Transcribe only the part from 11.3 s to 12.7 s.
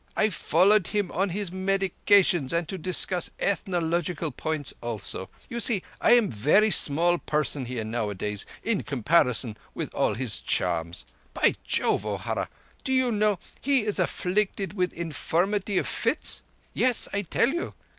By Jove, O'Hara,